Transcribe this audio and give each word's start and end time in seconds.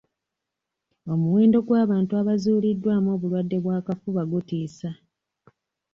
Omuwendo 1.13 1.57
gw'abantu 1.67 2.13
abazuuliddwamu 2.21 3.07
obulwadde 3.15 3.57
bw'akafuba 3.63 4.23
gutiisa. 4.31 4.89